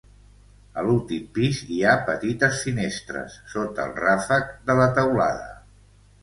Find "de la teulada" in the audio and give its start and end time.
4.71-5.47